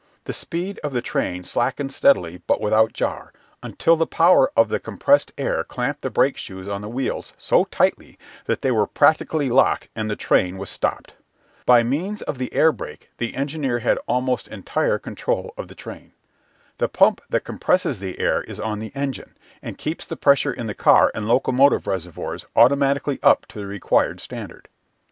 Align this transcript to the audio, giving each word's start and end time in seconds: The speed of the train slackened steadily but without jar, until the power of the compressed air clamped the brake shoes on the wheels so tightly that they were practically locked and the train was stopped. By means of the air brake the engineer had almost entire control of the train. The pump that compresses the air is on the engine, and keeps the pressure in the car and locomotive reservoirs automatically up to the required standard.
The 0.23 0.33
speed 0.33 0.79
of 0.83 0.93
the 0.93 1.01
train 1.03 1.43
slackened 1.43 1.91
steadily 1.91 2.41
but 2.47 2.59
without 2.59 2.91
jar, 2.91 3.31
until 3.61 3.95
the 3.95 4.07
power 4.07 4.49
of 4.57 4.67
the 4.69 4.79
compressed 4.79 5.31
air 5.37 5.63
clamped 5.63 6.01
the 6.01 6.09
brake 6.09 6.37
shoes 6.37 6.67
on 6.67 6.81
the 6.81 6.89
wheels 6.89 7.33
so 7.37 7.65
tightly 7.65 8.17
that 8.47 8.63
they 8.63 8.71
were 8.71 8.87
practically 8.87 9.51
locked 9.51 9.89
and 9.95 10.09
the 10.09 10.15
train 10.15 10.57
was 10.57 10.71
stopped. 10.71 11.13
By 11.67 11.83
means 11.83 12.23
of 12.23 12.39
the 12.39 12.51
air 12.51 12.71
brake 12.71 13.11
the 13.19 13.35
engineer 13.35 13.77
had 13.77 13.99
almost 14.07 14.47
entire 14.47 14.97
control 14.97 15.53
of 15.55 15.67
the 15.67 15.75
train. 15.75 16.13
The 16.79 16.89
pump 16.89 17.21
that 17.29 17.43
compresses 17.43 17.99
the 17.99 18.17
air 18.19 18.41
is 18.41 18.59
on 18.59 18.79
the 18.79 18.91
engine, 18.95 19.37
and 19.61 19.77
keeps 19.77 20.07
the 20.07 20.17
pressure 20.17 20.51
in 20.51 20.65
the 20.65 20.73
car 20.73 21.11
and 21.13 21.27
locomotive 21.27 21.85
reservoirs 21.85 22.47
automatically 22.55 23.19
up 23.21 23.45
to 23.49 23.59
the 23.59 23.67
required 23.67 24.19
standard. 24.19 24.67